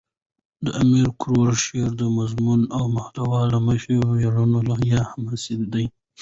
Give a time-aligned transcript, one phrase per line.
[0.65, 4.59] د امیر کروړ شعر دمضمون او محتوا له مخه ویاړنه
[4.93, 5.83] یا حماسه ده.